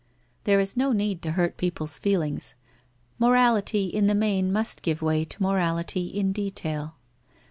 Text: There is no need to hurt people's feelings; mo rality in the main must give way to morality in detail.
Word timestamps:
There 0.45 0.59
is 0.59 0.75
no 0.75 0.93
need 0.93 1.21
to 1.21 1.33
hurt 1.33 1.57
people's 1.57 1.99
feelings; 1.99 2.55
mo 3.19 3.29
rality 3.29 3.87
in 3.91 4.07
the 4.07 4.15
main 4.15 4.51
must 4.51 4.81
give 4.81 5.03
way 5.03 5.23
to 5.25 5.43
morality 5.43 6.07
in 6.07 6.31
detail. 6.31 6.95